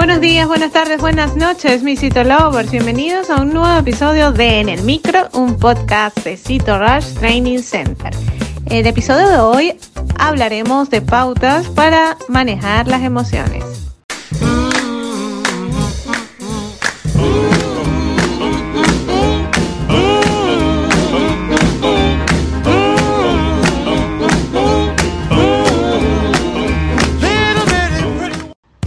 [0.00, 2.70] Buenos días, buenas tardes, buenas noches, mis Cito Lovers.
[2.70, 7.58] Bienvenidos a un nuevo episodio de En el Micro, un podcast de Cito Rush Training
[7.58, 8.10] Center.
[8.64, 9.74] En el episodio de hoy
[10.18, 13.62] hablaremos de pautas para manejar las emociones.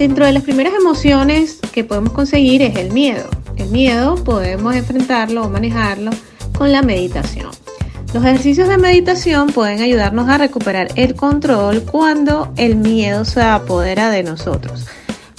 [0.03, 3.25] Dentro de las primeras emociones que podemos conseguir es el miedo.
[3.55, 6.11] El miedo podemos enfrentarlo o manejarlo
[6.57, 7.51] con la meditación.
[8.13, 14.09] Los ejercicios de meditación pueden ayudarnos a recuperar el control cuando el miedo se apodera
[14.09, 14.87] de nosotros.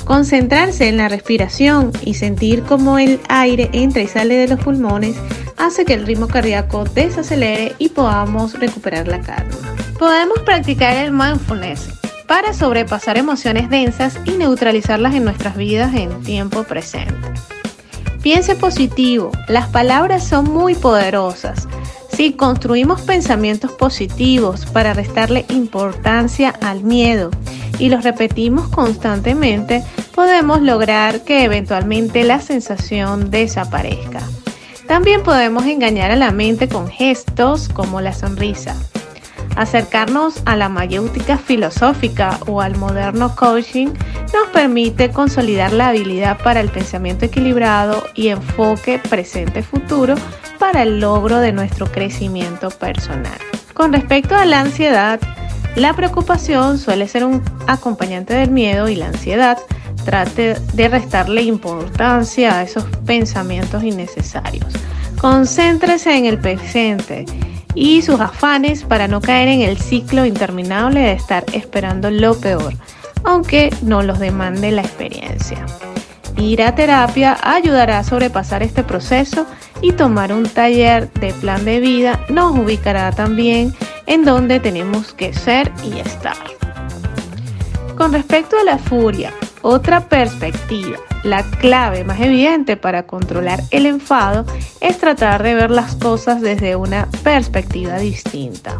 [0.06, 5.14] Concentrarse en la respiración y sentir cómo el aire entra y sale de los pulmones
[5.58, 9.58] hace que el ritmo cardíaco desacelere y podamos recuperar la calma.
[9.98, 16.64] Podemos practicar el mindfulness para sobrepasar emociones densas y neutralizarlas en nuestras vidas en tiempo
[16.64, 17.28] presente.
[18.23, 21.69] Piense positivo, las palabras son muy poderosas.
[22.16, 27.31] Si construimos pensamientos positivos para restarle importancia al miedo
[27.78, 29.83] y los repetimos constantemente,
[30.14, 34.20] podemos lograr que eventualmente la sensación desaparezca.
[34.86, 38.77] También podemos engañar a la mente con gestos como la sonrisa.
[39.56, 43.88] Acercarnos a la mayéutica filosófica o al moderno coaching
[44.33, 50.16] nos permite consolidar la habilidad para el pensamiento equilibrado y enfoque presente-futuro
[50.58, 53.38] para el logro de nuestro crecimiento personal.
[53.75, 55.20] Con respecto a la ansiedad,
[55.77, 59.58] la preocupación suele ser un acompañante del miedo y la ansiedad
[60.05, 64.72] trate de restarle importancia a esos pensamientos innecesarios.
[65.20, 67.25] Concéntrese en el presente
[67.75, 72.75] y sus afanes para no caer en el ciclo interminable de estar esperando lo peor,
[73.25, 75.66] aunque no los demande la experiencia.
[76.36, 79.47] Ir a terapia ayudará a sobrepasar este proceso
[79.81, 83.75] y tomar un taller de plan de vida nos ubicará también
[84.06, 86.37] en donde tenemos que ser y estar.
[87.97, 89.32] Con respecto a la furia,
[89.62, 94.44] otra perspectiva la clave más evidente para controlar el enfado
[94.80, 98.78] es tratar de ver las cosas desde una perspectiva distinta.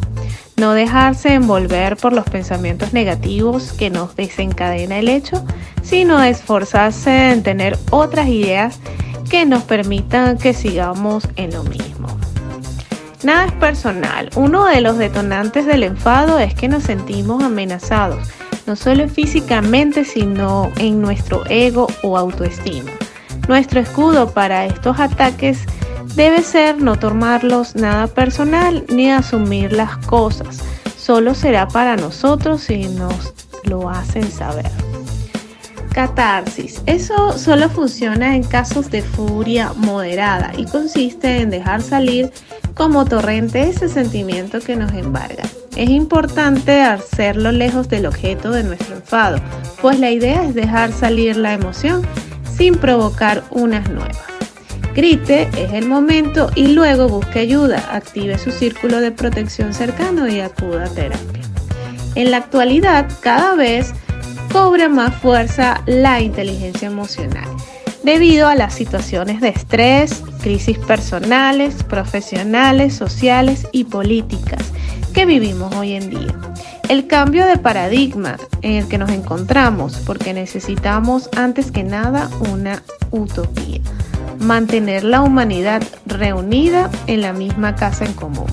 [0.57, 5.45] No dejarse envolver por los pensamientos negativos que nos desencadena el hecho,
[5.83, 8.79] sino esforzarse en tener otras ideas
[9.29, 12.07] que nos permitan que sigamos en lo mismo.
[13.25, 14.29] Nada es personal.
[14.37, 18.29] Uno de los detonantes del enfado es que nos sentimos amenazados
[18.67, 22.91] no solo físicamente, sino en nuestro ego o autoestima.
[23.49, 25.61] Nuestro escudo para estos ataques
[26.15, 30.61] debe ser no tomarlos nada personal ni asumir las cosas.
[30.97, 34.71] Solo será para nosotros si nos lo hacen saber.
[35.93, 36.83] Catarsis.
[36.87, 42.33] Eso solo funciona en casos de furia moderada y consiste en dejar salir
[42.75, 45.45] como torrente ese sentimiento que nos embarga.
[45.77, 49.39] Es importante hacerlo lejos del objeto de nuestro enfado,
[49.83, 52.03] pues la idea es dejar salir la emoción
[52.57, 54.17] sin provocar unas nuevas.
[54.95, 60.39] Grite es el momento y luego busque ayuda, active su círculo de protección cercano y
[60.39, 61.43] acuda a terapia.
[62.15, 63.93] En la actualidad, cada vez
[64.53, 67.49] cobra más fuerza la inteligencia emocional
[68.05, 74.63] debido a las situaciones de estrés, crisis personales, profesionales, sociales y políticas
[75.15, 76.35] que vivimos hoy en día.
[76.89, 82.83] El cambio de paradigma en el que nos encontramos porque necesitamos antes que nada una
[83.11, 83.81] utopía.
[84.41, 88.47] Mantener la humanidad reunida en la misma casa en común.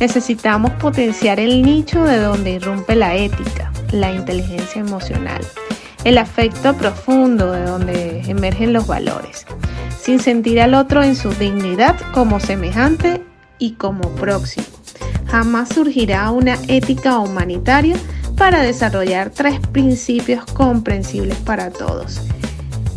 [0.00, 5.40] Necesitamos potenciar el nicho de donde irrumpe la ética, la inteligencia emocional,
[6.04, 9.46] el afecto profundo de donde emergen los valores,
[10.00, 13.22] sin sentir al otro en su dignidad como semejante
[13.58, 14.75] y como próximo.
[15.68, 17.94] Surgirá una ética humanitaria
[18.38, 22.22] para desarrollar tres principios comprensibles para todos.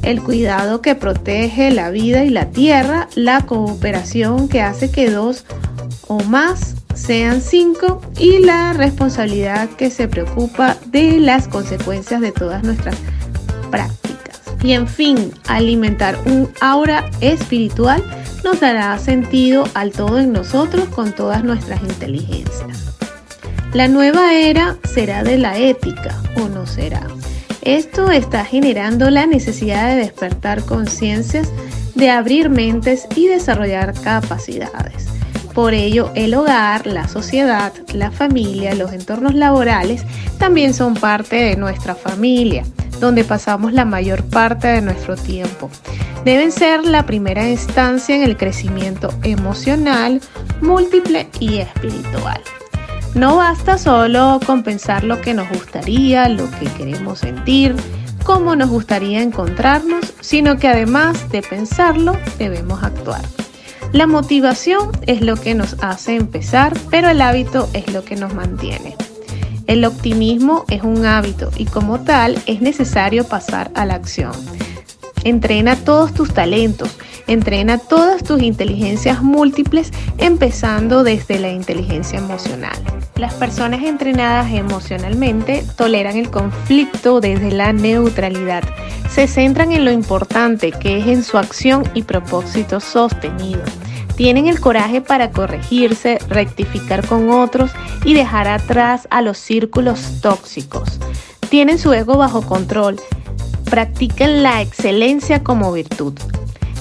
[0.03, 5.43] El cuidado que protege la vida y la tierra, la cooperación que hace que dos
[6.07, 12.63] o más sean cinco y la responsabilidad que se preocupa de las consecuencias de todas
[12.63, 12.95] nuestras
[13.69, 14.39] prácticas.
[14.63, 18.01] Y en fin, alimentar un aura espiritual
[18.43, 22.95] nos dará sentido al todo en nosotros con todas nuestras inteligencias.
[23.73, 27.01] La nueva era será de la ética o no será.
[27.61, 31.49] Esto está generando la necesidad de despertar conciencias,
[31.93, 35.07] de abrir mentes y desarrollar capacidades.
[35.53, 40.03] Por ello, el hogar, la sociedad, la familia, los entornos laborales
[40.37, 42.63] también son parte de nuestra familia.
[42.99, 45.69] donde pasamos la mayor parte de nuestro tiempo.
[46.25, 50.21] Deben ser la primera instancia en el crecimiento emocional,
[50.61, 52.41] múltiple y espiritual.
[53.15, 57.75] No basta solo con pensar lo que nos gustaría, lo que queremos sentir,
[58.23, 63.21] cómo nos gustaría encontrarnos, sino que además de pensarlo, debemos actuar.
[63.91, 68.35] La motivación es lo que nos hace empezar, pero el hábito es lo que nos
[68.35, 68.95] mantiene.
[69.65, 74.33] El optimismo es un hábito y como tal es necesario pasar a la acción.
[75.23, 82.77] Entrena todos tus talentos, entrena todas tus inteligencias múltiples, empezando desde la inteligencia emocional.
[83.15, 88.63] Las personas entrenadas emocionalmente toleran el conflicto desde la neutralidad.
[89.09, 93.61] Se centran en lo importante que es en su acción y propósito sostenido.
[94.15, 97.71] Tienen el coraje para corregirse, rectificar con otros
[98.05, 100.99] y dejar atrás a los círculos tóxicos.
[101.49, 103.01] Tienen su ego bajo control.
[103.69, 106.13] Practican la excelencia como virtud.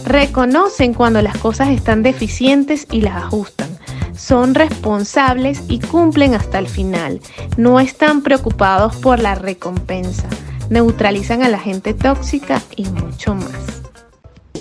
[0.06, 3.69] Reconocen cuando las cosas están deficientes y las ajustan.
[4.17, 7.20] Son responsables y cumplen hasta el final.
[7.58, 10.29] No están preocupados por la recompensa.
[10.70, 13.82] Neutralizan a la gente tóxica y mucho más.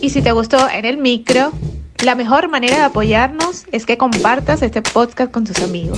[0.01, 1.53] Y si te gustó en el micro,
[2.03, 5.97] la mejor manera de apoyarnos es que compartas este podcast con tus amigos.